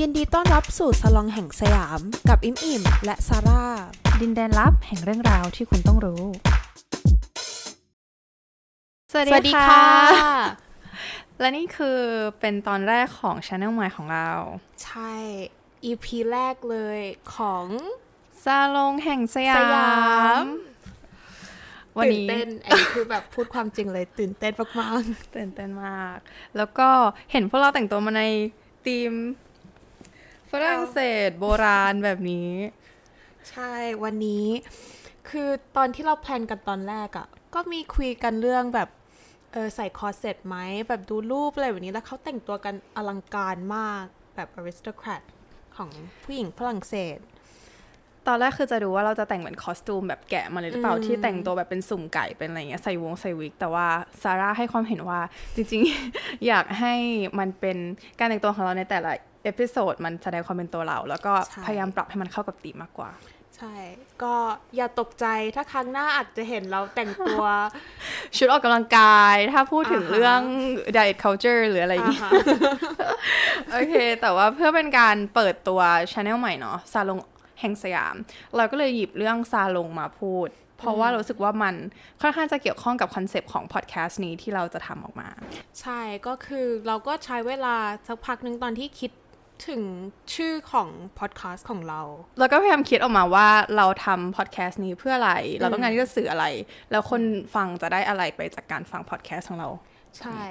[0.00, 3.64] ยินดีต้อนรับสู่สลองแห่งสยาม กับอิมอิมและซาร่า
[4.20, 6.22] ดินแดนลับแห่งเรื่องราวที่คุณต้องรู้
[9.12, 9.86] สวัสดีค่ะ
[11.40, 11.98] และนี่คือ
[12.40, 14.30] เป็นตอนแรกของช anel ใหม่ของเรา
[14.84, 15.12] ใช่
[15.90, 17.00] EP แรกเลย
[17.36, 17.66] ของ
[18.44, 19.92] ซาลงแห่งสยาสยา
[20.42, 20.46] มม
[21.96, 25.02] วันตื่นนี้เต้นอันนี้คือแบบพูดความจริงเลย ตื่นเต้นมาก
[25.36, 26.18] ตื่นเต้นมาก
[26.56, 26.88] แล้วก็
[27.32, 28.22] เห็นพวกเราแต่งตัวมาใน
[28.86, 29.12] ธีม
[30.54, 33.72] ฝรั่งเศสโบราณแบบนี้ๆใช่
[34.02, 34.46] วันนี้
[35.28, 38.88] คือตอนที่เรา plan กันตอนแรกอะ่ะ ก็มีคุยกันเรื่องแบบ
[39.52, 40.56] เออใส่คอร์เซ็ตไหม
[40.88, 44.04] แบบดูรูปอะไรแบบนี้แล้วเขาแต่งตัวกันอลังการมาก
[44.34, 45.22] แบบอ r ริส t ต c r a t
[45.76, 45.90] ของ
[46.24, 47.18] ผู้หญิงฝรั่งเศส
[48.26, 53.86] ตอนแรกคือจะดูว่าเราจะแต่งเหมือน costume แบบแกะมาเลยหรือเปล่าอืมที่แต่งตัวแบบเป็นสุ่มไก่เป็นอะไรเงี้ยใส่วงใส่วิก แต่ว่า
[54.22, 55.20] ซาร่าให้ความเห็นว่า
[55.54, 56.94] จริงๆ อยากให้
[57.38, 57.76] มันเป็น
[58.18, 59.12] การแต่งตัวของเราในแต่ละ
[59.44, 63.10] episode มันแสดงความเป็นตัวเรา แล้วก็ใช่พยายามปรับให้มันเข้ากับธีมมากกว่า
[63.56, 63.74] ใช่
[64.22, 64.34] ก็
[64.76, 67.44] อย่าตกใจถ้าครั้งหน้าอาจจะเห็นเราแต่งตัว
[68.36, 70.40] ชุดออกกำลังกาย ถ้าพูดถึงอ่าฮะเรื่อง
[70.96, 72.30] diet culture หรืออะไรอย่างอ่างี้ฮะ
[73.72, 75.80] โอเค แต่ว่าเพื่อเป็นการเปิดตัว
[76.12, 77.18] ช anel ใหม่เนาะซาลง
[77.60, 78.14] แห่งสยาม
[78.56, 80.48] เราก็เลยหยิบเรื่องซาลงมาพูด
[80.78, 81.74] เพราะว่ารู้สึกว่ามัน
[82.20, 85.28] ค่อนข้างจะเกี่ยวข้องกับคอนเซปต์ของพอดแคสต์นี้ที่เราจะทำออกมา
[85.80, 89.10] ใช่ก็คือเราก็ใช้เวลาสักพักหนึ่งตอนที่คิด
[89.68, 89.82] ถึง
[90.34, 90.88] ชื่อของ
[91.18, 92.02] พอดแคสต์ของเรา
[92.38, 96.46] แล้วก็พยายามคิดออกมาว่าเราทำพอดแคสต์นี้เพื่ออะไร เราต้องการที่จะสื่ออะไร
[96.90, 97.22] แล้วคน
[97.54, 99.68] ฟังจะได้อะไรไปจากการฟังพอดแคสต์ของเรา
[100.18, 100.42] ใช่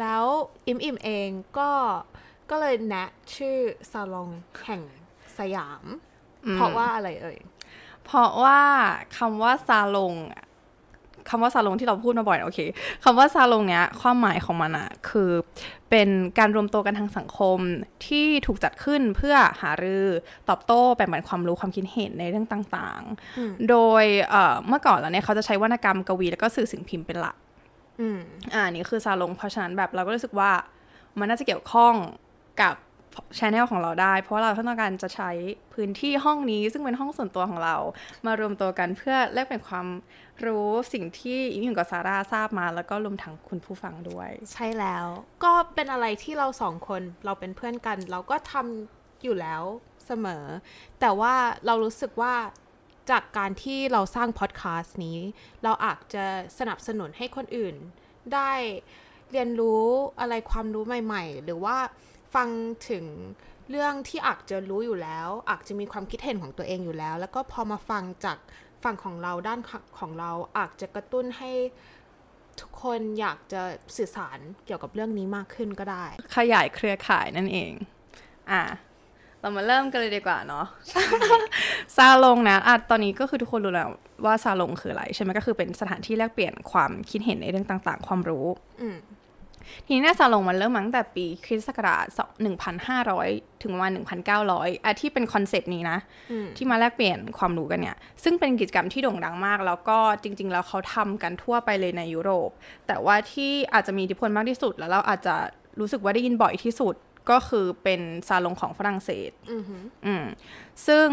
[0.00, 0.24] แล้ว
[0.66, 1.70] อิมอิมเองก็
[2.50, 3.56] ก็เลยแนะชื่อ
[3.90, 4.28] ซาลอง
[4.64, 4.82] แห่ง
[5.38, 5.84] สยาม
[6.54, 7.38] เพราะว่าอะไรเอ่ย
[8.04, 8.60] เพราะว่า
[9.16, 10.44] คำว่าซาลงอะ
[11.28, 12.60] คำว่าซาลงที่เราพูดมาบ่อยนะโอเค
[13.04, 15.30] คำว่าซาลงเนี้ยความหมายของมันอะคือ
[15.90, 17.58] เป็นการรวมตัวกันทางสังคม
[18.06, 20.06] ที่ถูกจัดขึ้นเพื่อหารือ
[20.48, 23.02] ตอบโต้แบ่งปันความรู้ความคิดเห็นในเรื่องต่าง
[23.38, 27.36] อืมๆโดยเอ่อเมื่อก่อนแล้วเนี่ยเขาจะใช้วรรณกรรมกวีแล้วก็สื่อสิ่งพิมพ์เป็นหลัก
[28.00, 28.18] อืม
[28.54, 30.50] อ่านี่คือซาลงเพราะฉะนั้นแบบเราก็รู้สึกว่า
[31.18, 31.94] มันน่าจะเกี่ยวข้อง
[32.62, 32.74] กับ
[33.38, 35.30] ช anel ของเราได้ เพราะว่าเราต้องการจะใช้
[35.74, 37.76] พื้นที่ห้องนี้ ซึ่งเป็นห้องส่วนตัวของเรา
[38.26, 39.86] มารวมตัวกันเพื่อแลกเปลี่ยนความ
[40.46, 45.06] รู้สิ่งที่อิงอยู่กับซาร่าทราบมา แล้วก็รวมทั้งคุณผู้ฟังด้วย ใช่แล้ว
[45.44, 49.62] ก็เป็นอะไรที่เราสองคนเราเป็นเพื่อนกัน เราก็ทำอยู่แล้ว
[50.06, 50.44] เสมอ
[51.00, 51.34] แต่ว่า
[51.66, 52.34] เรารู้สึกว่า
[53.10, 55.18] จากการที่เราสร้างพอดแคสต์นี้
[55.64, 56.24] เราอาจจะ
[56.58, 57.74] สนับสนุนให้คนอื่น
[58.34, 58.52] ได้
[59.32, 59.84] เรียนรู้
[60.20, 61.76] อะไรความรู้ใหม่ ๆ หรือว่า
[62.34, 62.48] ฟัง
[62.90, 63.04] ถึง
[63.70, 68.38] เรื่องที่อาจจะรู้อยู่แล้วอาจจะมีความคิดเห็นของตัวเองอยู่แล้ว แล้วก็พอมาฟังจาก
[68.84, 69.60] ฝั่งของเราด้าน
[69.98, 71.50] ของเราอาจจะกระตุ้นให้
[72.60, 73.62] ทุกคนอยากจะ
[73.96, 76.04] สื่อสารเกี่ยวกับเรื่องนี้มากขึ้นก็ได้
[76.36, 77.72] ขยายเครือข่ายนั่นเอง
[78.50, 78.62] อะ
[79.40, 80.66] เรามาเริ่มกันเลยดีกว่าเนาะ
[81.96, 83.90] ซาลงนะอะตอนนี้ก็คือทุกคนรู้แล้ว
[84.24, 88.46] ว่าซาลงคืออะไร ใช่ไหมก็คือเป็นสถานที่แลกเปลี่ยนความคิดเห็นในเรื่องต่าง ๆ ความรู้
[88.80, 88.96] อืม
[89.84, 92.06] ทีนี้เนี่ยซาลงมันเริ่มมาตั้งแต่ปีคริสต์ศักราช
[92.84, 93.92] 1,500 ถึงประมาณ
[94.38, 95.98] 1,900อะที่เป็นคอนเซปต์นี้นะ
[96.30, 102.50] อืมที่มาแลกเปลี่ยนความรู้กันเนี่ย ซึ่งเป็นกิจกรรมที่โด่งดังมาก แล้วก็จริง ๆ แล้วเขาทำกันทั่วไปเลยในยุโรป
[102.86, 105.34] แต่ว่าที่อาจจะมีอิทธิพลมากที่สุด แล้วเราอาจจะ
[105.80, 106.94] รู้สึกว่าได้ยินบ่อยที่สุด
[107.30, 110.24] ก็คือเป็นซาลงของฝรั่งเศสอือหืออืม
[110.86, 111.08] ซึ่ง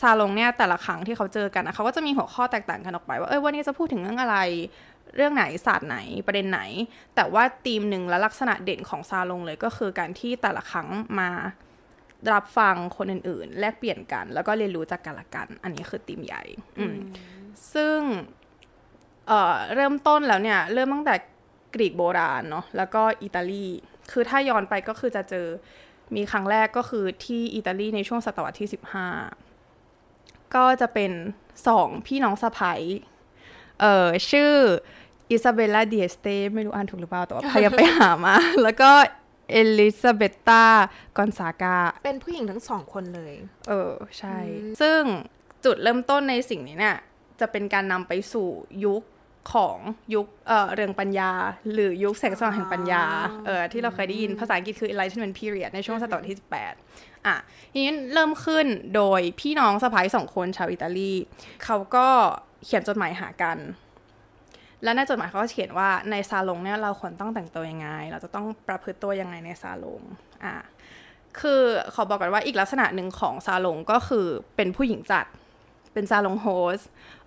[0.00, 4.36] ซาลงเนี่ยแต่ละครั้งที่เขาเจอกันนะเขาก็จะมีหัวข้อแตกต่างกันออกไปว่าเออวันนี้จะพูดถึงเรื่องอะไร
[5.16, 6.60] เรื่องไหนศาสตร์ไหนประเด็นไหน
[7.14, 10.88] แต่ว่าธีมหนึ่งและลักษณะเด่นของซาลงเลยก็คือการที่แต่ละครั้ง
[11.20, 11.30] มา
[12.32, 16.42] รับฟังคนอื่นๆ แลกเปลี่ยนกัน แล้วก็เรียนรู้จากกันและกัน อันนี้คือธีมใหญ่
[16.78, 16.96] อืม
[17.74, 17.98] ซึ่ง
[19.26, 21.14] เอ่อเริ่มต้นแล้วเนี่ย เริ่มตั้งแต่
[21.74, 23.66] กรีกโบราณเนาะแล้วก็อิตาลี
[24.12, 25.46] คือถ้าย้อนไปก็คือจะเจอ
[26.14, 28.68] มีครั้งแรกก็คือที่อิตาลีในช่วงศตวรรษที่
[29.62, 31.12] 15 ก็จะเป็น
[31.68, 32.82] สองพี่น้องสะใภ้
[33.80, 34.52] เอ่อชื่อ
[35.30, 38.90] Isabella d'Este ไม่รู้อ่านถูกหรือเปล่า แต่ว่าพยายามไปหามา แล้วก็
[39.52, 43.34] Elisabetta Gonzaga เป็นผู้หญิงทั้งสองคนเลย
[43.68, 44.36] เออ ใช่
[44.80, 45.00] ซึ่ง
[45.64, 46.96] จุดเริ่มต้นในสิ่งนี้เนี่ย
[47.40, 48.48] จะเป็นการนำไปสู่
[48.84, 49.02] ยุค
[49.52, 49.78] ของ
[50.14, 51.30] ยุคเอ่อเรืองปัญญา
[51.72, 53.04] หรือยุคแสงสว่างแห่งปัญญา
[53.46, 56.38] เออที่เราเคยได้ยินภาษาอังกฤษคือ Enlightenment Period ในช่วงศตวรรษที่
[56.80, 57.36] 18 อะ
[57.72, 61.12] ทีนี้เริ่มขึ้นโดยพี่น้องสะพ้ายสองคนชาวอิตาลี
[61.64, 62.08] เขาก็
[62.64, 63.58] เขียนจดหมายหากัน
[64.82, 70.00] และในจดหมายเขาก็เขียนว่าในซาลงเนี่ยเราควรต้องแต่งตัวยังไง เราจะต้องประพฤติตัวยังไงในซาลง
[70.44, 70.54] อะ
[71.40, 71.62] คือ
[71.94, 74.26] ขอบอกก่อนว่าอีกลักษณะหนึ่งของซาลงก็คือ
[74.56, 75.26] เป็นผู้หญิงจัด
[75.92, 76.46] เป็นซาลงโฮ
[76.78, 76.80] ส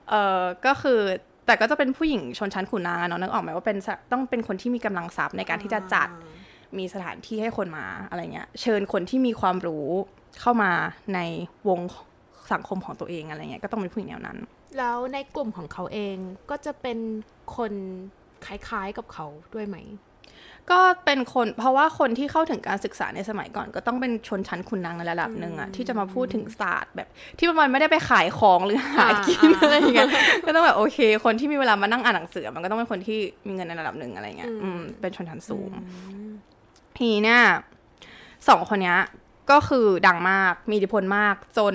[0.09, 0.99] เอ่อก็คือ
[1.45, 6.09] แต่ก็จะเป็นผู้หญิงชนชั้นขุนนางอะเนาะนึกออกไหมว่าเป็นสต้องเป็นคนที่มีกำลังทรัพย์ในการที่จะจัด
[6.77, 9.87] มีสถานที่ให้คนมาอะไรเงี้ย เชิญคนที่มีความรู้
[10.41, 10.71] เข้ามา
[11.15, 11.19] ใน
[11.69, 11.79] วง
[12.53, 14.37] สังคมของตัวเองอะไรเงี้ยก็ต้องเป็นผู้หญิงแนวนั้น
[14.77, 16.17] แล้วในกลุ่มของเขาเอง
[16.49, 16.97] ก็จะเป็น
[17.55, 17.73] คน
[18.45, 19.77] คล้ายๆกับเขาด้วยไหม
[20.71, 27.07] ก็เป็นคนเพราะว่าคนที่เข้าถึงการศึกษาในสมัยก่อน ก็ต้องเป็นชนชั้นคุณนางในระดับหนึ่งอะที่จะมาพูดถึงศาสตร์แบบ
[27.37, 30.09] ที่มันไม่ได้ไปขายของหรือหากินอ่าอะไรอย่างเงี้ย
[30.45, 35.69] ก็ต้องแบบโอเค คนที่มีเวลามานั่งอ่านหนังสือ มันก็ต้องเป็นคนที่มีเงินในระดับหนึ่งอะไรเงี้ยอืมเป็นชนชั้นสูง
[36.97, 37.41] ทีนี้เนี่ย
[38.47, 38.99] สองคนเนี้ย
[39.51, 41.73] ก็คือดังมากมีอิทธิพลมากจน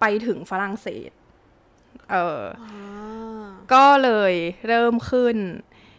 [0.00, 1.10] ไปถึงฝรั่งเศส
[2.10, 2.42] เออ
[3.72, 4.34] ก็เลย
[4.68, 5.36] เริ่มขึ้น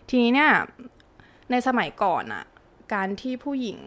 [0.09, 0.51] ทีนี้เนี่ย
[1.51, 2.45] ในสมัยก่อนอะ
[2.93, 3.77] การที่ผู้หญิง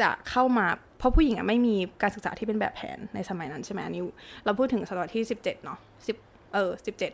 [0.00, 0.66] จะเข้ามา
[0.98, 4.02] เพราะผู้หญิงอะไม่มีการศึกษาที่เป็นแบบแผนในสมัยนั้นใช่ไหมนนี้
[4.44, 6.16] เราพูดถึงศตวรรษที่สิบเจ็ดเนาะสิบ
[6.54, 7.12] เออสิบเจ็ด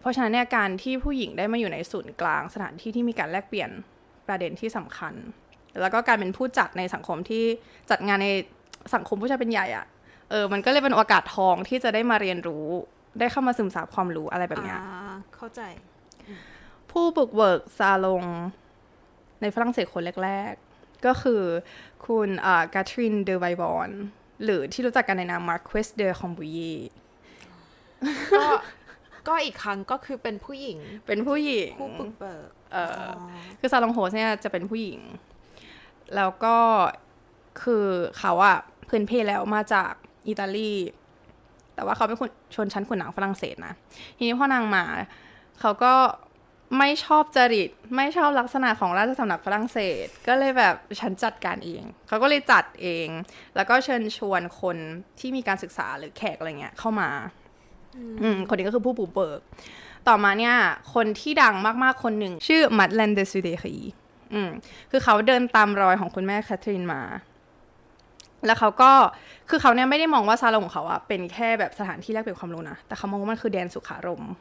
[0.00, 3.70] เพราะฉะนั้นเนี่ยการที่ผู้หญิงได้มาอยู่ในศูนย์กลางสถานที่ที่มีการแลกเปลี่ยน
[4.26, 5.14] ประเด็นที่สำคัญ
[5.80, 7.44] แล้วก็การเป็นผู้จัดในสังคมที่
[7.90, 8.28] จัดงานใน
[8.94, 9.86] สังคมผู้ชายเป็นใหญ่อะ
[10.30, 12.66] เออมันก็เลยเป็นโอกาสทองที่จะได้มาเรียนรู้
[13.18, 15.60] ได้เข้ามาซึมซับความรู้อะไรแบบเนี้ยอ่าเข้าใจ
[16.90, 18.22] ผู้บุกเบิกซาลง
[19.40, 21.42] ในฝรั่งเศสคนแรก ๆ ก็คือ
[22.06, 22.28] คุณ
[22.74, 23.90] กาทรินเดอไวบอน
[24.44, 26.72] หรือที่รู้จักกันในนามมาร์ค u สเดอคอมบูยี
[28.38, 28.46] ก็
[29.28, 33.10] ก็อีกครั้งก็คือเป็นผู้หญิง เป็นผู้หญิงผู้ปึกเบิกเอออ
[33.58, 35.00] คือซาลองโฮสเนี่ยจะเป็นผู้หญิง
[36.16, 36.56] แล้วก็
[37.62, 37.86] คือ
[38.18, 38.58] เขาอะ
[38.88, 39.92] พื้นเพแล้วมาจาก
[40.28, 40.72] อิตาลี
[41.76, 43.74] แต่ว่าเขาเป็นคนชนชั้นขุนนางฝรั่งเศสนะ
[44.16, 44.84] ทีนี้พอนางมา
[45.60, 45.92] เขาก็
[46.78, 53.08] ไม่ชอบจริต ไม่ชอบลักษณะของราชสำนักฝรั่งเศส ก็เลยแบบฉันจัดการเอง เขาก็เลยจัดเอง
[53.56, 54.76] แล้วก็เชิญชวนคน
[55.18, 57.08] ที่มีการศึกษาหรือแขกอะไรเงี้ยเข้ามา
[58.22, 59.40] อืมคนนี้ก็คือผู้บุกเบิก
[60.08, 60.54] ต่อมาเนี่ย
[60.94, 63.76] คนที่ดังมากๆคนหนึ่ง ชื่อมัดแลนเดซูเดคี
[64.34, 64.50] อืม
[64.90, 67.02] คือเขาเดินตามรอยของคุณแม่แคทเธอรีนมา
[68.46, 68.90] แล้วเขาก็
[69.50, 74.32] คือเขาเนี่ยไม่ได้มองว่าซาลงของเขาอะเป็นแค่แบบสถานที่แลกเปลี่ยนความรู้นะ แต่เขามองว่ามันคือแดนสุขารมณ์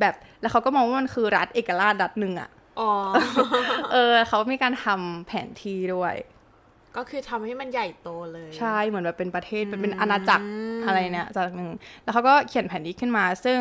[0.00, 2.50] แบบแล้วเขาก็มองว่ามันคือรัฐเอกราชรัฐหนึ่งอะ
[2.80, 2.90] อ๋อ
[3.92, 6.14] เออเขามีการทำแผนที่ด้วย
[6.96, 10.44] ก็คือทำให้มันใหญ่โตเลย ใช่เหมือนแบบเป็นประเทศเป็นเป็นอาณาจักร
[10.86, 11.70] อะไรเนี่ยจากหนึ่ง
[12.02, 13.58] แล้วเขาก็เขียนแผนที่ขึ้นมา ซึ่ง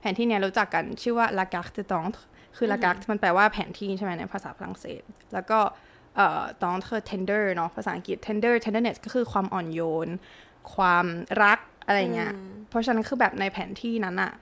[0.00, 2.18] แผนที่เนี้ยรู้จักกันชื่อว่า La carte de Tente
[2.56, 5.02] คือ La carte มันแปลว่าแผนที่ใช่ไหมในภาษาฝรั่งเศส
[5.34, 5.58] แล้วก็
[6.16, 10.08] เอ่อ Tente คือ tender เนาะภาษาอังกฤษ tender tenderness ก็คือความอ่อนโยน
[10.74, 11.06] ความ
[11.42, 12.32] รักอะไรเงี้ย
[12.68, 14.32] เพราะฉะนั้นคือแบบในแผนที่นั้นอะ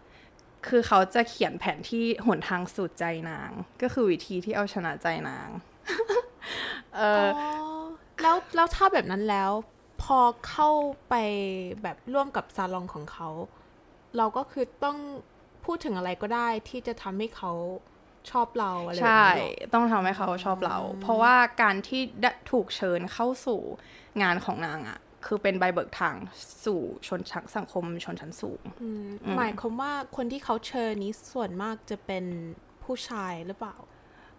[0.67, 3.51] คือเขาจะเขียนแผนที่หนทางสู่ใจนาง
[3.83, 5.49] ก็คือวิธีที่เอาชนะใจนาง
[6.97, 7.51] เอออ๋อ
[8.23, 9.51] แล้วแล้วถ้าแบบนั้นแล้ว
[10.03, 10.19] พอ
[10.49, 10.71] เข้า
[11.09, 11.15] ไป
[11.83, 13.29] แบบร่วมกับซาลองของเขา
[14.17, 14.99] เราก็คือต้อง
[15.65, 17.53] พูดถึงอะไรก็ได้ที่จะทำให้เขา
[18.31, 23.61] ชอบเราอะไรแบบใช่นี้หรอต้องทำให้เขาชอบเรา เพราะว่าการที่ได้ถูกเชิญเข้าสู่
[24.23, 26.17] งานของนางอะคือเป็นใบเบิกทาง
[26.65, 32.25] สู่ชนชั้นสังคมชนชั้นสูงอืมหมายความว่าคนที่เขาเชิญนี้ส่วนมากจะเป็น
[32.85, 33.77] ผู้ชายหรือเปล่า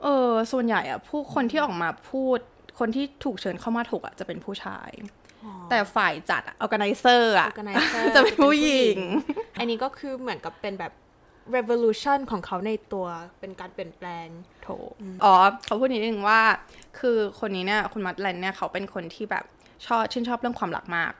[0.04, 2.40] เออ ส่วนใหญ่อะผู้คนที่ออกมาพูด
[2.80, 4.90] คนที่ถูกเชิญเข้ามาถูกอะจะเป็นผู้ชาย
[5.70, 9.00] แต่ฝ่ายจัดอะ organizer อะ organizer จะเป็นผู้หญิง
[9.60, 10.92] อันนี้ก็คือเหมือนกับเป็นแบบ
[11.56, 13.08] revolution ของเขาในตัว
[13.40, 14.28] เป็นการเปลี่ยนแปลง
[14.64, 14.70] โถ
[15.24, 15.34] อ๋อ
[15.66, 16.42] เขาพูดนิดนึงว่า
[17.00, 19.46] คือคนนี้เนี่ยคุณมัดแลนเนี่ยเขาเป็นคนที่แบบ
[19.86, 21.14] ชอบชื่นชอบเรื่องความรักมาก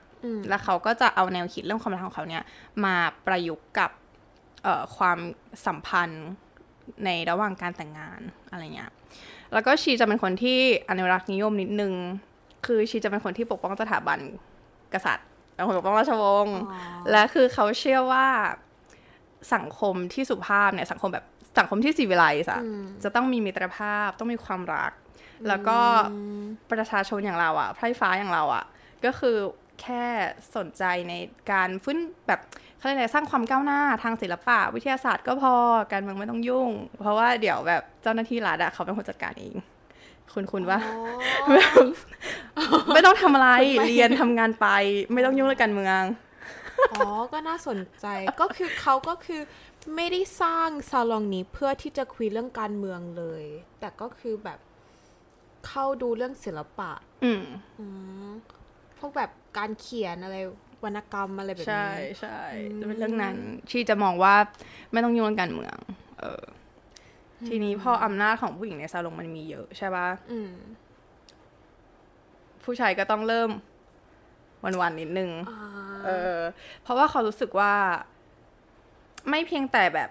[0.48, 2.42] แล้วเขาก็จะเอาแนวคิดเรื่องความรักของเขาเนี่ย
[2.84, 2.96] มา
[3.26, 3.90] ประยุกต์กับ
[4.62, 5.18] เอ่อความ
[5.66, 6.26] สัมพันธ์
[7.04, 8.90] ในระหว่างการแต่งงานอะไรเงี้ย
[9.52, 10.58] แล้วก็ชีจะเป็นคนที่
[10.90, 11.92] อนุรักษ์นิยมนิดนึง
[12.66, 14.18] คือชีจะเป็นคนที่ปกป้องสถาบัน
[14.94, 16.58] กษัตริย์เป็นคนปกป้องราชวงศ์
[17.10, 18.26] และคือเขาเชื่อว่า
[19.54, 21.24] สังคมที่สุภาพเนี่ยสังคมแบบ
[21.58, 22.62] สังคมที่สีวิไลซ์อะ
[23.04, 24.92] จะต้องมีมิตรภาพต้องมีความรัก
[25.48, 25.78] แล้วก็
[26.70, 28.64] ประชาชนอย่างเราอะไพร่ฟ้าอย่างเราอะ
[29.04, 29.36] ก็คือ
[29.82, 30.04] แค่
[30.56, 31.14] สนใจใน
[31.52, 32.40] การฟื้นแบบ
[32.76, 35.52] เขาเรียกอะไรสร้างความก้าวหน้าทางศิลปะ วิทยาศาสตร์ก็พอ
[35.92, 39.54] การเมืองไม่ต้องยุ่ง เพราะว่าเดี๋ยวแบบเจ้าหน้าที่รัฐอะเขาเป็นคนจัดการเอง
[40.34, 40.78] คุณคุณว่า
[41.54, 41.84] แบบ
[42.94, 43.48] ไม่ต้องทำอะไร
[43.86, 44.66] เรียนทำงานไป
[45.12, 46.00] ไม่ต้องยุ่งเรื่องการเมือง
[46.92, 48.06] อ๋อ ก็น่าสนใจ
[48.40, 49.40] ก็คือเขาก็คือ
[49.96, 53.44] ไม่ได้สร้างซาลองนี้เพื่อที่จะคุยเรื่องการเมืองเลย
[53.80, 54.58] แต่ก็คือแบบ
[55.66, 56.92] เข้าดูเรื่องศิลปะ
[57.24, 57.42] อืม
[57.78, 57.86] อื
[58.28, 58.30] ม
[58.98, 60.36] พวกแบบการเขียนอะไร
[60.84, 62.38] วรรณกรรมอะไรแบบใช่นี้ใช่
[62.80, 63.36] จะเป็นเรื่องนั้น
[63.70, 64.34] ชีจะมองว่า
[64.92, 65.76] ไม่ต้องยุ่งเรื่องการเมือง
[66.20, 66.44] เออ
[67.42, 70.52] อทีนี้พออำนาจของผู้หญิงในซาลงมันมีเยอะใช่ปะอืม
[72.64, 73.50] ผู้ชายก็ต้องเริ่ม
[74.64, 75.60] วันๆนิดนึงอ่า
[76.04, 76.38] เออ
[76.82, 77.72] เพราะว่าเขารู้สึกว่า
[79.30, 80.10] ไม่เพียงแต่แบบ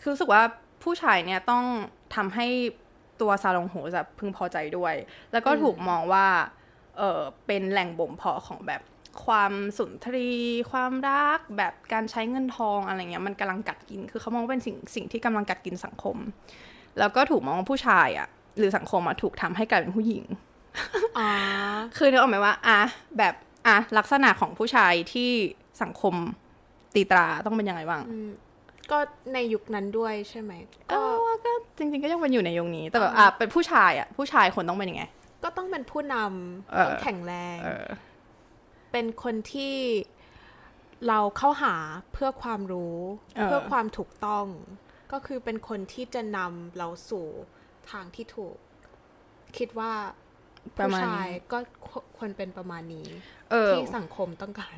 [0.00, 0.42] คือรู้สึกว่า
[0.82, 1.64] ผู้ชายเนี่ยต้อง
[2.14, 2.46] ทำให้
[3.20, 4.94] ตัวซาลงโฮจะพึงพอใจด้วย
[5.32, 6.26] แล้วก็ถูกมองว่า
[6.98, 8.82] เออเป็นแหล่งบ่มเพาะของแบบ
[9.24, 10.30] ความสุนทรี
[10.70, 16.16] ความรักแบบการใช้เงินทองอะไรเงี้ยมันกำลังกัดกิน คือเขามองว่าเป็นสิ่งสิ่งที่กำลังกัดกินสังคม
[16.98, 18.28] แล้วก็ถูกมองว่าผู้ชายอะ
[18.58, 20.24] หรือสังคมอะถูกทำให้กลายเป็นผู้หญิง
[21.18, 21.30] อ๋อ
[21.96, 22.80] คือนึกออกไหมว่า อะ
[23.18, 23.34] แบบ
[23.66, 25.30] อะลักษณะของผู้ชายที่
[25.82, 26.14] สังคม
[26.94, 28.02] ตีตราต้องเป็นยังไงบ้าง
[28.90, 28.98] ก็
[29.34, 30.52] ในยุคนั้นด้วยใช่ไหม
[30.92, 35.04] ก็ก็ก็จริง ๆ ก็ยังเป็นอยู่ในยงนี้ แต่แบบอะเป็นผู้ชายอะผู้ชายคนต้องเป็นยังไง
[35.44, 36.16] ก็ต้องเป็นผู้น
[36.72, 37.86] เออำต้องแข็งแรงเออ
[38.92, 39.76] เป็นคนที่
[41.08, 41.74] เราเข้าหา
[42.12, 42.98] เพื่อความรู้
[43.36, 44.46] เออเพื่อความถูกต้อง
[45.12, 47.26] ก็คือเป็นคนที่จะนำเราสู่
[47.90, 48.56] ทางที่ถูก
[49.56, 50.29] คิดว่าประ
[50.76, 51.58] ผู้มาณชายนี้ก็
[52.18, 53.06] ควรเป็นประมาณนี้
[53.50, 54.76] เออที่สังคมต้องการ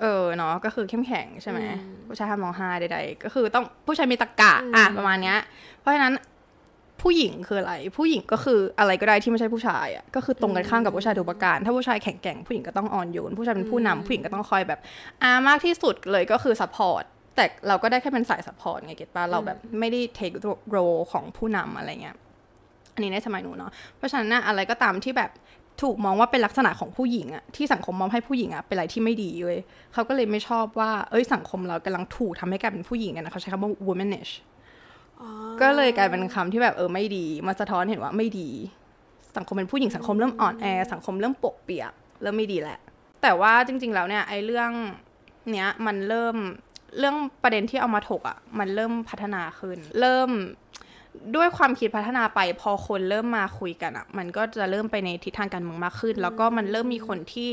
[0.00, 5.38] เออเนาะก็คือเข้มแข็งใช่ไหมอืมผู้ชายห้ามร้องไห้ใดๆก็คือต้องผู้ชายมีตะกะอืมอะประมาณเนี้ย
[5.80, 6.14] เพราะฉะนั้น
[7.02, 14.80] ผู้หญิงคืออะไร ผู้หญิงก็คืออะไรก็ได้ที่ไม่ใช่ผู้ชายอะก็คือตรงกันข้ามกับผู้ชายทุกประการ ถ้าผู้ชายแข็งแกร่งผู้หญิงก็ต้องอ่อนโยน ผู้ชายเป็นผู้นำผู้หญิงก็ต้องคอยแบบ
[15.22, 17.04] อ่ามากที่สุดเลยก็คือ support
[17.36, 20.30] แต่เราก็ได้แค่เป็นสาย support ไง get ป่ะเราแบบไม่ได้ take
[20.70, 20.78] role
[21.12, 22.20] ของผู้นำอะไรเงี้ยอั
[23.00, 25.30] นนี้ในสมัยนู้นเนาะเพราะฉะนั้นนะอะไรก็ตามที่แบบ
[25.82, 29.58] ถูกมองว่าเป็นลักษณะของผู้หญิงอะที่สังคมมองให้ผู้หญิงอะเป็นอะไรที่ไม่ดีเว้ย
[29.92, 34.32] เขาก็เลยไม่ชอบว่าเอ้ยสังคมเรากำลังถูกทำให้กลายเป็นผู้หญิงกันนะเขาใช้คำว่า womanish
[35.60, 38.48] ก็เลยกลายเป็นคำที่แบบเออไม่ดีมาสะท้อนเห็นว่าไม่ดี
[39.36, 41.92] สังคมเป็นผู้หญิงสังคมเริ่มอ่อนแอสังคมเริ่มปกเปียก
[42.22, 42.78] เริ่มไม่ดีแหละ
[43.22, 44.70] แต่ว่าจริง ๆ แล้วเนี่ยไอ้เรื่อง
[45.50, 46.36] เนี้ยมันเริ่ม
[46.98, 50.30] เรื่องประเด็นที่เอามาถกอะ่ะมันเริ่มพัฒนาขึ้น เริ่ม
[51.36, 57.50] ด้วยความคิดพัฒนาไปพอคนเริ่มมาคุยกันอะ่ะ มันก็จะเริ่มไปในทิศทางการเมืองมากขึ้น แล้วก็มันเริ่มมีคนที่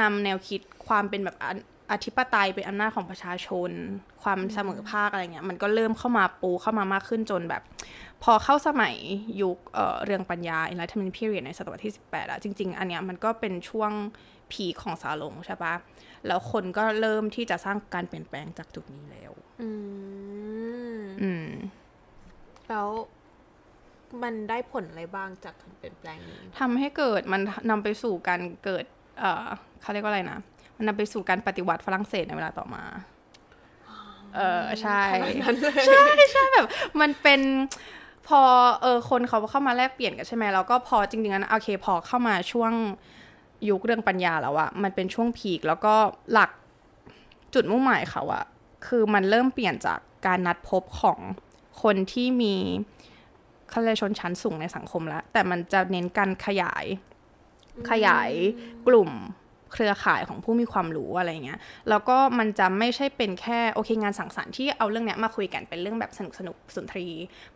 [0.00, 1.46] นำแนวคิดความเป็นแบบอ
[1.92, 3.70] อธิปไตยเป็นอำนาจของประชาชน
[4.22, 7.62] ความเสมอภาคอะไรเงี้ยมันก็เริ่มเข้ามาปูเข้ามามากขึ้นจนแบบ
[8.22, 8.94] พอเข้าสมัย
[9.42, 13.92] ยุคเอ่อเรืองปัญญา Enlightenment period ในศตวรรษที่ 18อะจริง ๆ อันเนี้ยมันก็เป็นช่วง
[14.52, 15.74] พีคของซาลงใช่ปะ
[16.26, 19.68] แล้วคนก็เริ่มที่จะสร้างการเปลี่ยนแปลงจากจุดนี้แล้ว อื
[20.98, 21.50] มอืม
[22.70, 22.88] แล้ว
[24.22, 28.84] มันได้ผลอะไรบ้างจากการเปลี่ยนแปลงนี้ทำให้เกิดมันนำไปสู่การเกิด
[29.20, 29.46] เอ่อ
[29.80, 30.38] เขาเรียกว่าอะไรนะ
[30.76, 32.84] มันนำไปสู่การปฏิวัติฝรั่งเศสในเวลาต่อมา
[34.36, 35.00] เออใช่
[35.86, 36.66] ใช่ใช่แบบ
[37.00, 37.40] มันเป็น
[38.28, 38.40] พอ
[38.82, 42.72] เออคนเขาเข้ามาแลกเปลี่ยนกันใช่ไหมแล้วก็พอจริงๆนั้นโอเคพอเข้ามาช่วง
[43.68, 45.94] ยุคเรื่องปัญญาแล้วอะมันเป็นช่วงพีคแล้วก็
[46.32, 46.50] หลัก
[47.54, 48.44] จุดมุ่งหมายเขาอะ
[48.86, 51.20] คือมันเริ่มเปลี่ยนจากการนัดพบของ
[51.82, 52.54] คนที่มี
[53.72, 56.84] ข้าราชนชั้นสูงในสังคมแล้ว แต่มันจะเน้นการขยาย
[57.90, 58.30] ขยาย
[58.88, 59.10] กลุ่ม
[59.72, 67.06] เครือข่ายของผู้มีความรู้อะไรเงี้ย แล้วก็มันจะไม่ใช่เป็นแค่โอเคงานสังสรรค์ที่เอาเรื่องเนี้ยมาคุยกันเป็นเรื่องแบบสนุกสนุกๆสุนทรี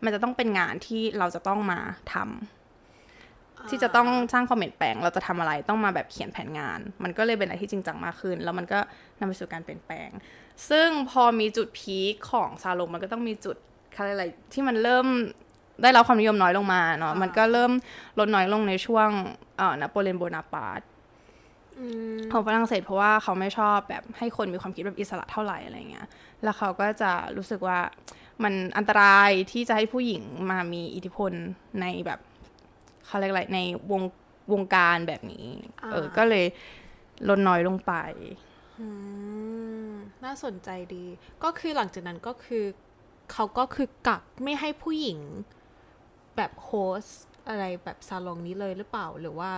[0.03, 1.79] มันจะต้องเป็นงานที่เราจะต้องมา
[2.13, 8.79] ทำที่จะต้องสร้างความเปลี่ยนแปลง เราจะทำอะไรต้องมาแบบเขียนแผนงาน มันก็เลยเป็นอะไรที่จริงจังมากขึ้น แล้วมันก็
[9.19, 10.09] นำไปสู่การเปลี่ยนแปลง
[10.69, 13.57] ซึ่งพอมีจุดพีคของซาลงมันก็ต้องมีจุด
[14.11, 14.23] อะไร
[14.53, 15.07] ที่มันเริ่ม
[15.81, 17.71] ได้รับความนิยมน้อยลงมาเนาะมันก็เริ่ม
[18.19, 19.09] ลดน้อยลงในช่วง
[19.57, 20.81] เอ่อนโปเลียนโบนาปาร์ต
[21.79, 21.85] อื
[22.17, 26.07] มของฝรั่งเศสเพราะว่าเขาไม่ชอบแบบให้คนมีความคิดแบบอิสระเท่าไหร่อะไรเงี้ย
[26.43, 27.79] แล้วเขาก็จะรู้สึกว่า
[28.43, 31.31] มันอันตรายที่จะให้ผู้หญิงมามีอิทธิพล
[31.81, 32.19] ในแบบ
[33.05, 33.59] เขาเรียกอะไรใน
[33.91, 34.03] วง
[34.53, 35.47] วงการแบบนี้
[35.83, 36.45] อ่าเออก็เลย
[37.29, 37.93] ลดน้อยลงไป
[38.79, 38.87] อื
[39.89, 39.91] ม
[40.25, 41.05] น่าสนใจดี
[41.43, 42.63] ก็คือหลังจากนั้นก็คือ
[43.31, 45.19] เขาก็คือกักไม่ให้ผู้หญิง
[46.35, 49.51] แบบโฮสต์อะไรแบบซาลงนี้เลยหรือเปล่าหรือว่า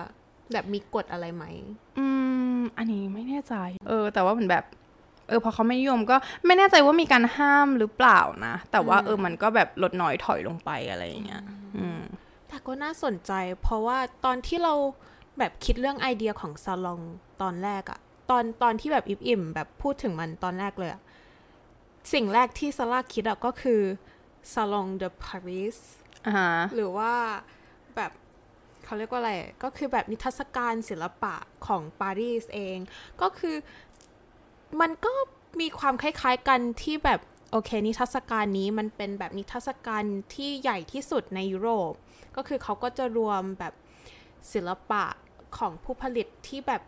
[0.51, 1.45] แบบมีกฎอะไรไหม
[2.00, 2.07] อื
[2.57, 3.55] ม อันนี้ไม่แน่ใจ
[3.88, 4.65] เออ แต่ว่าเหมือนแบบ
[5.27, 11.43] เออ พอเขาไม่นิยมก็ไม่แน่ใจว่ามีการห้ามหรือเปล่านะ แต่ว่าอืมเออ มันก็แบบลดน้อยถอยลงไปอะไรอย่างเงี้ย
[11.77, 12.01] อืม
[12.47, 13.31] แต่ก็น่าสนใจ
[13.62, 14.74] เพราะว่าตอนที่เรา
[15.39, 17.00] แบบคิดเรื่องไอเดียของซาลอง
[17.41, 21.01] ตอนแรกอะตอนตอนที่แบบอิ่มอิ่มๆแบบพูดถึงมันตอนแรกเลยอะ
[22.13, 23.81] สิ่งแรกที่ซาร่าคิดอะก็คือ
[24.53, 25.77] ซาลองเดอะปารีส
[26.25, 27.13] อ่าฮะหรือว่า
[27.95, 28.11] แบบ
[28.83, 29.33] เขาเรียกว่าอะไร
[29.63, 31.35] ก็คือแบบนิทรรศการศิลปะ
[31.67, 32.77] ของปารีสเอง
[33.21, 33.55] ก็คือ
[34.81, 35.13] มันก็
[35.61, 37.19] มีความคล้ายๆกันที่แบบ
[37.51, 40.03] โอเค นิทรรศการนี้มันเป็นแบบนิทรรศการ
[40.35, 41.93] ที่ใหญ่ที่สุดในยุโรป
[42.35, 43.73] ก็คือเขาก็จะรวมแบบ
[44.53, 45.05] ศิลปะ
[45.57, 46.81] ของผู้ผลิตที่แบบ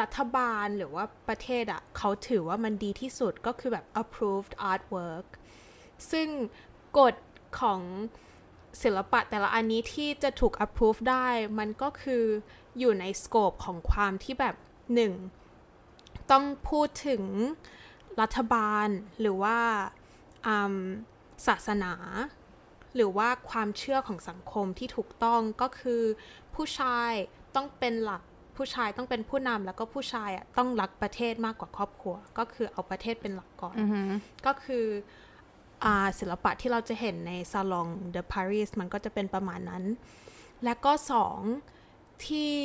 [0.00, 5.26] รัฐบาลหรือว่าประเทศอะ่ะเขาถือว่ามันดีที่สุดก็คือแบบ approved artwork
[6.10, 6.28] ซึ่ง
[6.98, 7.14] กฎ
[7.60, 7.80] ของ
[8.82, 11.26] ศิลปะแต่ละอันนี้ที่จะถูก approve ได้
[11.58, 12.24] มันก็คือ
[12.78, 14.56] อยู่ในสโคปของความที่แบบ
[14.94, 15.12] หนึ่ง
[16.30, 17.22] ต้องพูดถึง
[18.20, 18.88] รัฐบาล
[19.20, 19.58] หรือว่า
[20.46, 20.76] อืม
[21.46, 21.94] ศาสนา
[22.94, 26.02] หรือว่าความเชื่อของสังคมที่ถูกต้องก็คือ
[26.54, 27.12] ผู้ชาย
[27.54, 28.22] ต้องเป็นหลัก
[28.56, 34.00] ผู้ชายต้องเป็นผู้นำแล้วก็ผู้ชายอะต้องรักประเทศมากกว่าครอบครัว ก็คือเอาประเทศเป็นหลักก่อนอือฮึ
[34.46, 34.84] ก็คือ
[35.84, 39.84] อาศิลปะที่เราจะเห็นในซาลองเดอะปารีสมันก็จะเป็นประมาณนั้น
[40.64, 41.38] และก็สอง
[42.26, 42.58] ที่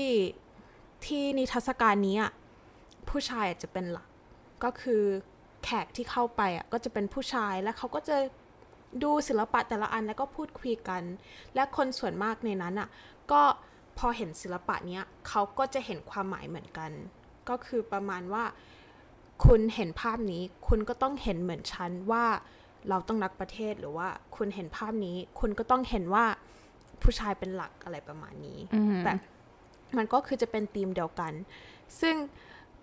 [1.06, 2.32] ที่นิทรรศการนี้อะ
[3.10, 4.08] ผู้ชายอะจะเป็นหลัก
[4.64, 5.04] ก็คือ
[5.64, 8.18] แขกที่เข้าไปอะก็จะเป็นผู้ชายแล้วเขาก็จะ
[9.04, 11.04] ดูศิลปะแต่ละอันแล้วก็พูดคุยกัน
[11.56, 12.90] และคนส่วนมากในนั้นอะ
[13.32, 13.42] ก็
[14.00, 16.92] พอเห็นศิลปะเนี้ยเขาก็จะเห็นความหมายเหมือนกัน
[17.50, 18.44] ก็คือประมาณว่า
[19.46, 22.26] คุณเห็นภาพนี้ คุณก็ต้องเห็นเหมือนฉันว่า
[22.90, 26.26] เราต้องรักประเทศหรือว่าคุณเห็นภาพนี้ คุณก็ต้องเห็นว่า
[27.02, 29.18] ผู้ชายเป็นหลักอะไรประมาณนี้อือฮึแบบ
[29.98, 31.34] มันก็คือจะเป็นธีมเดียวกัน
[32.02, 32.16] ซึ่ง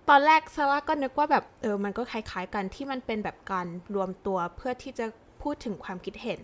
[0.09, 5.07] ตอนแรกซาร่าก็นึกว่าแบบเออมันก็คล้ายๆกันที่มันเป็นแบบการรวมตัวเพื่อที่จะ
[5.43, 6.41] พูดถึงความคิดเห็น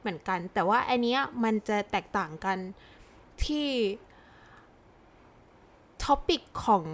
[0.00, 2.58] เหมือนกัน แต่ว่าอันเนี้ยมันจะแตกต่างกัน
[3.44, 3.68] ที่
[6.10, 6.84] ท็อปิกของ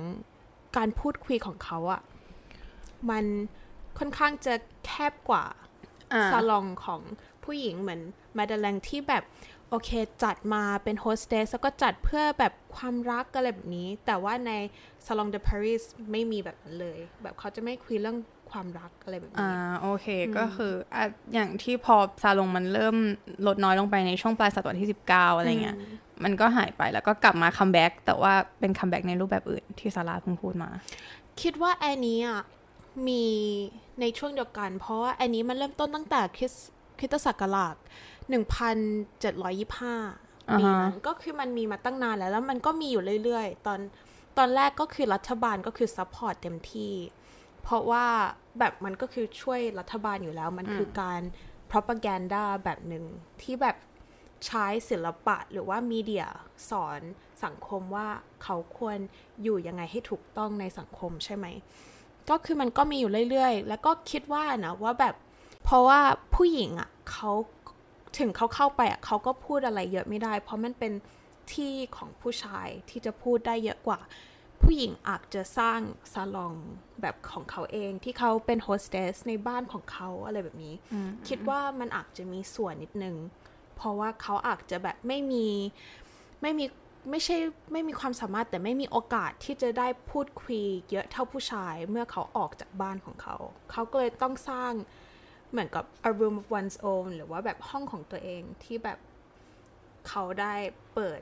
[0.77, 2.01] การพูดคุยของเขาอะ
[3.11, 3.25] มัน
[3.99, 4.55] ค่อนข้างจะ
[4.87, 5.45] แคบกว่า
[6.13, 7.01] อ่าซาลองของ
[7.45, 8.01] ผู้หญิงเหมือน
[8.37, 9.23] มาดาเลงที่แบบ
[9.69, 9.91] โอเค
[10.25, 14.51] จัดมาเป็น hostess แล้วก็จัดเพื่อแบบความรักอะไรแบบนี้ แต่ว่าใน
[15.07, 18.17] salon de Paris ไม่มีแบบนั้นเลย แบบเขาจะไม่คุยเรื่อง
[18.51, 22.97] ความรักอะไรแบบอ่านี้โอเคก็คืออะอย่างที่พอซาลงมันเริ่ม
[23.47, 25.77] ลดน้อยลงไปในช่วงปลายศตวรรษที่ 19 อะไรเงี้ย
[26.25, 30.71] มันก็หายไปแล้วก็กลับมา comeback แต่ว่าเป็น comeback ในรูปแบบอื่นที่ซาร่าเพิ่งพูดมา
[31.43, 32.41] คิดว่าแอนนี้อะ
[33.09, 33.25] มี
[34.01, 36.55] ในช่วงเดียวกัน เพราะว่าอันนี้มันเริ่มต้นตั้งแต่คริส
[36.99, 37.77] คริสตศักราช
[39.37, 43.81] 1725อ่าปีฮะนั้นก็คือมันมีมาตั้งนานแล้ว แล้วมันก็มีอยู่เรื่อยๆ ตอน
[44.39, 46.93] ตอนแรกก็คือรัฐบาลก็คือ support เต็มที่
[47.67, 48.07] เพราะว่า
[48.59, 51.21] แบบมันก็คือช่วยรัฐบาลอยู่แล้ว มันคือการ
[51.71, 53.05] propaganda แบบหนึ่ง
[53.43, 53.77] ที่แบบ
[54.47, 56.27] ใช้ศิลปะหรือว่า media
[56.71, 57.01] สอน
[57.45, 58.09] สังคมว่า
[58.43, 58.99] เขาควร
[59.43, 61.47] อยู่ยังไงให้ถูกต้องในสังคมใช่ไหม
[62.31, 65.15] ก็คือมันก็มีอยู่เรื่อยๆ แล้วก็คิดว่านะว่าแบบ
[65.65, 66.01] เพราะว่า
[66.35, 67.31] ผู้หญิงอะเขา
[68.19, 70.93] ถึงเขาเข้าไปอะเขาก็พูดอะไรเยอะไม่ได้ เพราะมันเป็น
[71.53, 74.01] ที่ของผู้ชายที่จะพูดได้เยอะกว่า
[74.63, 75.81] ผู้หญิงอาจจะสร้าง
[76.13, 76.55] ซาลอง
[77.01, 80.75] แบบของเขาเองที่เขาเป็นโฮสเตสในบ้านของเขาอะไรแบบนี้
[81.29, 83.17] คิดว่ามันอาจจะมีส่วนนิดนึง
[83.77, 85.47] เพราะว่าเขาอาจจะแบบไม่มี
[86.43, 86.65] ไม่มี
[87.11, 87.37] ไม่ใช่
[87.73, 93.37] ไม่มีความสามารถแต่ไม่มีโอกาสที่จะได้พูดคุยเยอะเท่าผู้ชายเมื่อเขาออกจากบ้านของเขา
[93.71, 94.73] เขาก็เลยต้องสร้าง
[95.51, 98.99] เหมือนกับ a room of one's own หรือว่าแบบห้องของตัวเองที่แบบ
[100.09, 100.55] เขาได้
[100.95, 101.21] เปิด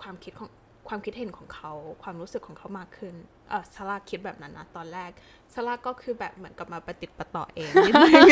[0.00, 0.50] ความคิดของ
[0.92, 1.72] ความคิดเห็นของเขา
[2.02, 3.14] ความรู้สึกของเขามากขึ้น
[3.48, 5.10] เออซาร่าคิดแบบนั้นนะตอนแรก
[5.52, 8.22] ซาร่าก็คือแบบเหมือนกับมาประติดประต่อเองนิดนึง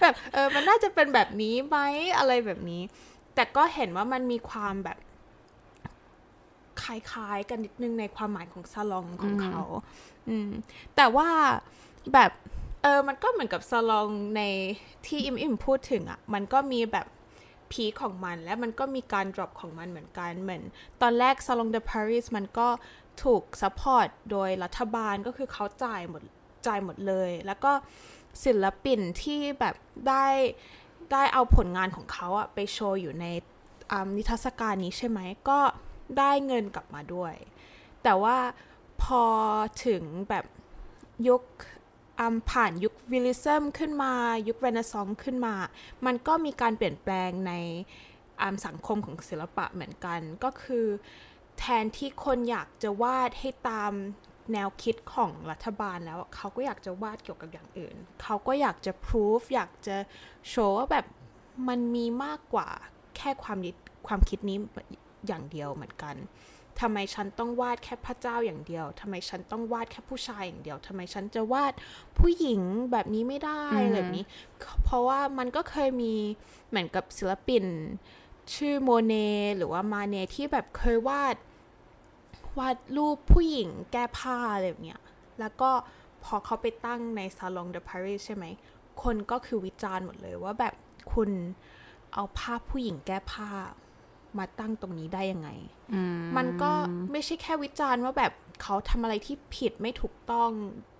[0.00, 1.78] แบบเออมันน่าจะเป็นแบบนี้ไหม
[2.18, 2.82] อะไรแบบนี้
[3.34, 4.98] แต่ก็เห็นว่ามันมีความแบบ
[6.82, 9.60] คล้ายๆกันนิดนึงในความหมายของซาลองของเขา
[10.28, 10.50] อืม
[10.96, 11.28] แต่ว่า
[12.14, 12.30] แบบ
[12.82, 14.42] เออ มันก็เหมือนกับซาลองใน
[15.06, 17.06] ที่อิมอิมพูดถึงอะ่ะ มันก็มีแบบ
[17.72, 20.62] peak ของมัน และมันก็มีการ drop ของมันเหมือนกันเหมือน
[21.02, 22.68] ตอนแรก Salon de Paris มันก็
[23.22, 26.22] ถูก support โดยรัฐบาลก็คือเขาจ่ายหมด
[26.66, 27.72] จ่ายหมดเลย แล้วก็
[28.44, 29.74] ศิลปินที่แบบ
[30.08, 30.26] ได้
[31.12, 33.26] ได้เอาผลงานของเขาอะไปโชว์อยู่ใน
[34.16, 35.60] นิทรรศการนี้ใช่ไหมก็
[36.18, 37.34] ได้เงินกลับมาด้วย
[38.02, 38.38] แต่ว่า
[39.02, 39.24] พอ
[39.86, 40.44] ถึงแบบ
[41.28, 41.42] ยุค
[42.50, 44.12] ผ่านยุควิลิซึมขึ้นมา
[44.48, 45.54] ยุคเรเนซองส์ขึ้นมา
[46.06, 47.52] มันก็มีการเปลี่ยนแปลงใน
[48.66, 50.86] สังคมของศิลปะเหมือนกัน ก็คือ
[51.58, 53.92] แทนที่คนอยากจะวาดให้ตาม
[54.52, 59.96] แนวคิดของรัฐบาลแล้วเขาก็อยากจะวาดเกี่ยวกับอย่างอื่น เขาก็อยากจะพิสูจอยากจะ
[60.48, 61.06] โชว์ว่าแบบ
[61.68, 62.68] มันมีมากกว่า
[63.16, 63.58] แค่ความ
[64.06, 64.58] ความคิดนี้
[65.26, 66.14] อย่างเดียวเหมือนกัน
[66.80, 71.72] ทำไมฉันต้องวาดแค่พระเจ้าอย่างเดียวทำไมฉันต้องวาดแค่ผู้ชายอย่างเดียวทำไมฉันจะวาด
[72.18, 72.60] ผู้หญิง
[72.92, 74.24] แบบนี้ไม่ได้อือฮึอะไรแบบนี้
[74.84, 76.14] เพราะว่ามันก็เคยมี
[76.68, 77.64] เหมือนกับศิลปิน
[78.54, 79.14] ชื่อโมเน
[79.56, 81.36] หรือว่ามาเนที่แบบเคยวาด
[82.58, 85.00] วาดรูปผู้หญิงแก้ผ้าอะไรแบบเนี้ย
[85.40, 85.70] แล้วก็
[86.24, 88.44] พอเขาไปตั้งในซาลองเดอะปารีสใช่ไหม
[89.02, 90.74] คนก็คือวิจารณ์หมดเลยว่าแบบ
[91.12, 91.30] คุณ
[92.12, 93.50] เอาภาพผู้หญิงแก้ผ้า
[94.38, 95.48] มาตั้งตรงนี้ได้ยังไง
[95.92, 96.72] อืมมันก็
[97.12, 100.50] ไม่ใช่แค่วิจารณ์ว่าแบบเขาทำอะไรที่ผิดไม่ถูกต้อง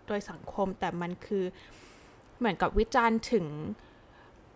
[0.06, 1.44] โดยสังคม แต่มันคือ
[2.38, 3.46] เหมือนกับวิจารณ์ถึง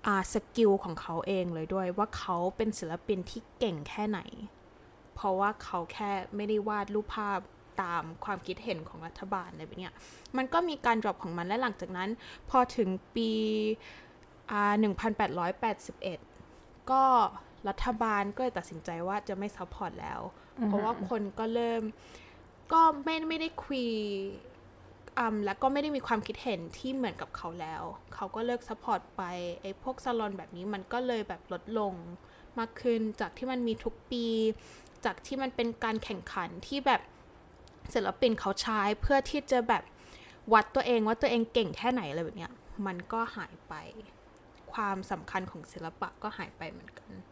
[0.06, 4.20] อา skill ของเขาเองเลยด้วย ว่าเขาเป็นศิลปินที่เก่งแค่ไหน
[5.14, 7.38] เพราะว่าเขาแค่ไม่ได้วาดรูปภาพ
[7.82, 9.94] ตามความคิดเห็นของรัฐบาลอะไรแบบเนี้ย
[10.36, 12.10] มันก็มีการ drop ของมันและหลังจากนั้น
[12.50, 13.30] พอถึงปี
[14.50, 14.74] อ่า
[16.42, 17.04] 1881 ก็
[17.68, 20.20] รัฐบาลก็เลยตัดสินใจว่าจะไม่ support แล้ว
[20.66, 21.82] เพราะว่าคนก็เริ่ม
[22.72, 23.86] ก็ไม่ไม่ได้คุย
[25.18, 27.82] อืมแล้วก็ไม่ได้มีความคิดเห็นที่เหมือนกับเขาแล้ว
[28.14, 29.22] เขาก็เลิก support ไป
[29.60, 31.94] ไอ้พวกซาลอนแบบนี้มันก็เลยแบบลดลง
[32.58, 34.26] มากขึ้นจากที่มันมีทุกปี
[35.04, 37.00] จากที่มันเป็นการแข่งขันที่แบบ
[37.94, 39.82] ศิลปินเขาใช้เพื่อที่จะแบบ
[40.52, 42.52] วัดตัวเองว่าตัวเองเก่งแค่ไหนอะไรแบบเนี้ย
[42.86, 43.74] มันก็หายไป
[44.72, 47.22] ความสำคัญของศิลปะก็หายไปเหมือนกันอืม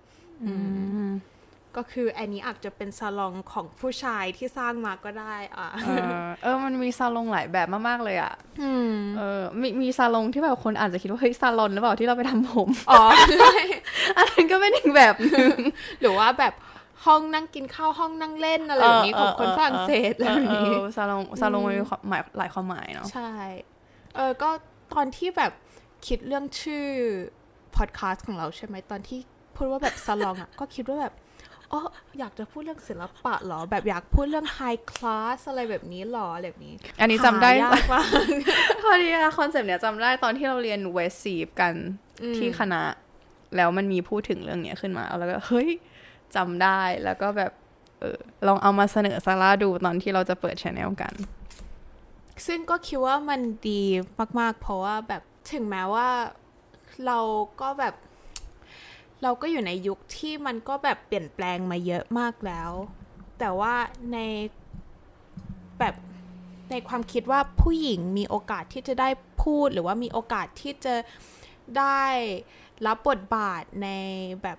[1.76, 13.02] ก็คืออันนี้อาจจะเป็นซาลองของผู้ชายที่สร้างมาก็ได้อะเออเออมันมีซาลงหลายแบบมากๆเลยอะอืมเออ มีมีซาลงที่แบบคนอาจจะคิดว่าเฮ้ยซาลอนหรือเปล่าที่เราไปทำผม อ๋อ
[14.16, 15.56] อันนั้นก็เป็นอีกแบบหนึง
[16.00, 16.54] หรือว่าแบบ
[17.04, 23.30] ห้องนั่งกินข้าวห้องนั่งเล่นอะไรแบบนี้ของคนฝรั่งเศสอะไรแบบนี้เออซาลงซาลงมันมีความหมายหลายความหมายเนาะ ใช่
[24.14, 24.50] เออ ก็
[24.94, 25.52] ตอนที่แบบ
[26.06, 26.86] คิดเรื่องชื่อ
[27.76, 29.20] พอดแคสต์ของเราใช่ไหมตอนที่
[29.56, 31.14] พูดว่าแบบซาลองอะ ก็คิดว่าแบบ
[31.72, 31.80] อ๋อ
[32.18, 38.06] อยากจะพูดเรื่องศิลปะเหรอ แบบอยากพูดเรื่อง high class อะไรแบบนี้เหรออะไรแบบนี้ อันนี้จำได้หายากมาก
[38.82, 41.74] พอดีอะ concept เนี้ยจำได้ตอนที่เราเรียน West Civ กัน
[42.36, 42.80] ที่คณะ
[43.56, 45.68] แล้วมันมีพูดถึงเรื่องเนี้ยขึ้นมาแล้วก็เฮ้ย
[46.36, 47.52] จำได้แล้วก็แบบ
[48.00, 51.12] เออลองเอามาเสนอซาร่าดูตอนที่เราจะเปิด channel กัน
[52.46, 53.82] ซึ่งก็คิดว่ามันดี
[54.40, 56.08] มาก ๆ เพราะว่าแบบถึงแม้ว่า
[57.06, 57.18] เรา
[57.60, 57.94] ก็แบบ
[59.22, 62.70] เราก็อยู่ในยุคที่มันก็แบบเปลี่ยนแปลงมาเยอะมากแล้ว
[63.38, 63.74] แต่ว่า
[64.12, 64.18] ใน
[65.78, 65.94] แบบ
[66.70, 69.08] ในความคิดว่าผู้หญิงมีโอกาสที่จะได้
[69.42, 70.94] พูดหรือว่ามีโอกาสที่จะ
[71.78, 72.02] ได้
[72.86, 73.88] รับบทบาทใน
[74.42, 74.58] แบบ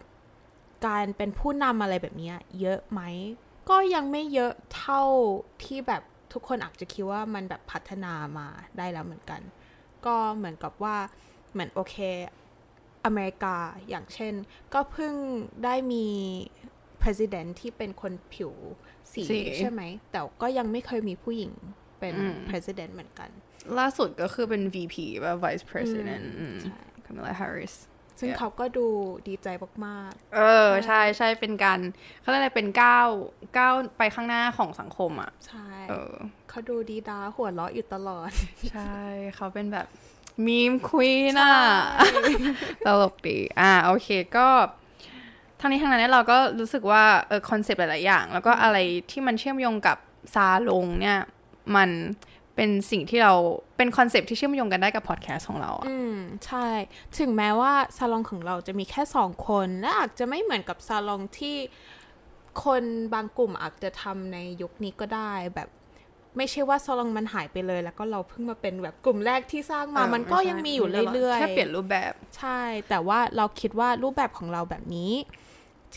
[0.86, 3.02] การเป็นผู้นำอะไรแบบนี้เยอะไหม
[3.70, 5.04] ก็ยังไม่เยอะเท่า
[5.64, 8.48] ที่แบบทุกคนอาจจะคิดว่ามันแบบพัฒนามา
[8.78, 9.42] ได้แล้วเหมือนกัน
[10.06, 10.96] ก็เหมือนกับว่า
[11.52, 11.96] เหมือนโอเค
[13.06, 13.58] อเมริกา
[13.90, 14.34] อย่างเช่น
[14.74, 15.14] ก็เพิ่ง
[15.64, 16.06] ได้มี
[17.02, 18.54] president ที่เป็นคนผิว
[19.14, 21.52] สีสีใช่ไหม แต่ก็ยังไม่เคยมีผู้หญิง
[22.00, 23.30] เป็นอืม president เหมือนกัน
[23.80, 27.76] ล่าสุดก็คือเป็น VP แบบ Vice President อืมใช่คามิลาแฮร์ริส
[28.20, 28.40] ซึ่ง Yeah.
[28.40, 28.88] เขาก็ดู
[29.28, 29.48] ดีใจ
[29.88, 31.80] มากเออ ใช่ใช่เป็นการ
[32.22, 33.08] เขาเรียกอะไรเป็นก้าว
[33.58, 36.14] ก้าวไปข้างหน้าของสังคมอะๆใช่ เออ
[36.50, 38.32] เขาดูดีดาหัวเราะอยู่ตลอด
[38.72, 38.98] ใช่
[39.36, 39.88] เขาเป็นแบบ
[40.46, 41.56] meme queen อะ
[42.86, 44.48] ตลกดีอ่าโอเคก็
[45.60, 48.78] ทั้งนี้ทั้งนั้นเนี่ยเราก็รู้สึกว่าเออ concept หลาย ๆ อย่าง แล้วก็อะไร
[49.12, 49.98] ที่มันเชื่อมโยงกับ
[50.34, 51.20] ซาลงเนี่ย
[51.76, 51.90] มัน
[52.56, 53.34] เป็นสิ่งที่เรา
[53.78, 56.68] เป็น concept ที่เชื่อมโยงกันได้กับพอดแคสต์ของเราอะอืม ใช่
[57.20, 61.56] ถึงแม้ว่าซาลองของเราจะมีแค่สองคน และอาจจะไม่เหมือนกับซาลองที่
[62.64, 65.70] คนบางกลุ่มอาจจะทำในยุคนี้ก็ได้แบบ
[66.38, 75.14] ไม่ใช่ว่าซาลองมันหายไปเลย แล้วก็เราเพิ่งมาเป็นแบบกลุ่มแรกที่สร้างมาเออมันก็ไใช่ยังมีอยู่เรื่อยๆแค่เปลี่ยนรูปแบบ ใช่ แต่ว่าเราคิดว่ารูปแบบของเราแบบนี้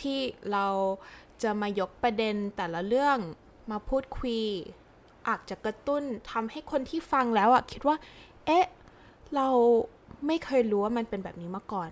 [0.01, 0.18] ที่
[0.53, 0.66] เรา
[1.42, 3.18] จะมายกประเด็นแต่ละเรื่อง
[3.70, 4.40] มาพูดคุย
[5.29, 7.96] อาจจะกระตุ้นทำให้คนที่ฟังแล้วอะคิดว่า
[8.46, 8.66] เอ๊ะ
[9.37, 9.49] เรา
[10.27, 11.90] ไม่เคยรู้ว่ามันเป็นแบบนี้มาก่อน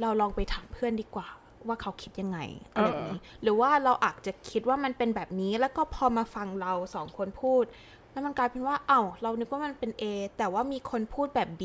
[0.00, 1.28] เราลองไปถามเพื่อนดีกว่า
[1.68, 2.38] ว่าเขาคิดยังไง
[2.72, 7.64] อะไรแบบนี้ หรือว่าเราอาจจะคิดว่ามันเป็นแบบนี้ แล้วก็พอมาฟังเราสองคนพูด
[8.12, 10.04] แล้วมันกลายเป็นว่า เอ้า เรานึกว่ามันเป็น A
[10.38, 11.62] แต่ว่ามีคนพูดแบบ B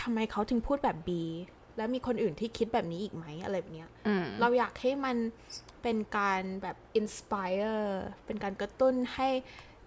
[0.00, 1.10] ทำไมเขาถึงพูดแบบ B
[1.76, 5.16] แล้วมีคนอื่นที่คิดแบบนี้อีกไหมอะไรแบบเนี้ยอืมเราอยากให้มัน
[5.82, 7.80] เป็นการแบบ inspire
[8.26, 9.28] เป็นการกระตุ้นให้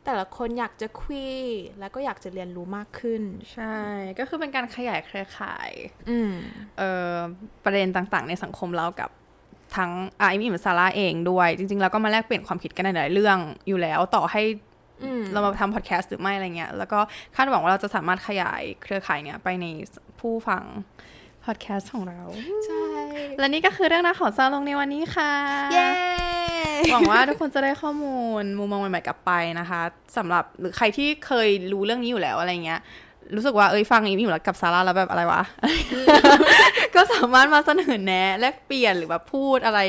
[0.06, 1.28] แต่ละคนอยากจะคุย
[1.80, 3.22] แล้วก็อยากจะเรียนรู้มากขึ้น
[3.54, 3.78] ใช่
[4.20, 5.72] ก็คือเป็นการขยายเครือข่าย
[6.10, 6.32] อืม
[6.78, 7.16] เอ่อ
[7.64, 9.10] ประเด็นต่างๆ ในสังคมเรากับ
[9.76, 14.42] ทั้งอาอิมอิมซาร่าเองด้วย จริง ๆ แล้วก็มาแลกเปลี่ยนความคิดกันในหลายๆเรื่องอยู่แล้วต่อให้
[15.04, 17.00] อืมเรามาทำพอดแคสต์หรือไม่อะไรเงี้ย แล้วก็
[17.36, 19.66] คาดหวังว่าเราจะสามารถขยายเครือข่ายเนี้ยไปใน
[20.20, 20.64] ผู้ฟัง
[21.46, 22.22] พอดแคสต์ของเรา
[22.66, 22.86] ใช่
[23.40, 25.32] และนี่ก็คือเรื่องราวของซาลงในวันนี้ค่ะ
[25.74, 25.90] เย้
[26.92, 29.82] หวังว่าทุกคนจะได้ข้อมูลมุมมองใหม่ๆกลับไปนะคะ
[30.18, 32.80] สำหรับหรือใครที่เคยรู้เรื่องนี้อยู่แล้วอะไรเงี้ย
[33.36, 35.42] รู้สึกว่าเอ้ยฟังอีมีอยู่แล้วกับซาร่าแล้วแบบอะไรวะ
[36.96, 39.80] ก็สามารถมาเสนอแนะแลกเปลี่ยนหรือแบบพูดอะไร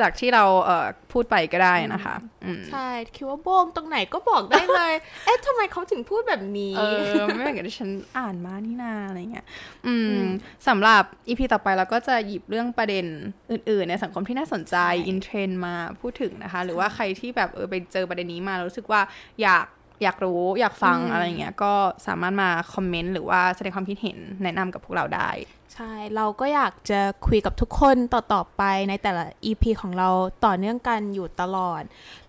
[0.00, 4.92] จากที่เราเอ่อพูดไปก็ได้นะคะอืมใช่คิดว่าโบงตรงไหนก็บอกได้เลย
[5.24, 6.82] เอ๊ะทำไมเขาถึงพูดแบบนี้ เอ
[7.22, 9.46] อ ไม่เหมือนกับที่ฉันอ่านมานี่นาอะไรเงี้ย
[9.86, 10.24] อืม
[10.68, 13.04] สำหรับอีพีต่อไปเราก็จะหยิบเรื่องประเด็น
[13.50, 19.00] อื่น ๆ ในสังคมที่น่าสนใจใช่อินเทรนมาพูดถึงนะคะ หรือว่าใครที่แบบเออไปเจอประเด็นนี้มาแล้วรู้สึกว่า
[19.42, 19.66] อยาก
[20.02, 21.72] อยากรู้อยากฟังอะไรเงี้ยก็
[22.06, 25.30] สามารถมาคอมเมนต์หรือว่าแสดงความคิดเห็นแนะนำกับพวกเราได้
[25.74, 30.08] ใช่ เราก็อยากจะคุยกับทุกคนต่อ ๆ ไปในแต่ละ EP ของเรา
[30.46, 31.82] ต่อเนื่องกันอยู่ตลอด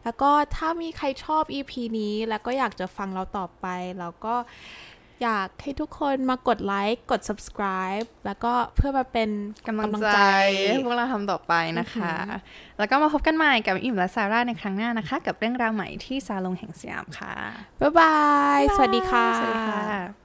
[0.03, 3.65] แล้วก็ถ้ามีใครชอบ EP นี้แล้วก็อยากจะฟังเราต่อไป
[3.99, 4.35] เราก็
[5.23, 9.29] อยากให้ทุกคนมากดไลค์กด subscribe แล้วก็เพื่อมาเป็น
[9.67, 10.19] กำลังใจ
[10.69, 12.15] ให้พวกเราทำต่อไปนะคะ
[12.77, 17.33] แล้วก็มาพบกันใหม่กับอิ่มและซาร่าในครั้งหน้านะคะ กับเรื่องราวใหม่ที่ซาลงแห่งสยามค่ะ
[17.81, 18.17] บ๊ายบา
[18.57, 20.20] ย สวัสดีค่ะ สวัสดีค่ะ